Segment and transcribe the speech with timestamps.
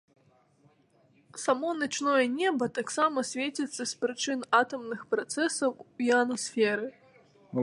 [1.41, 6.87] Само начное неба таксама свеціцца з прычын атамных працэсаў у іанасферы.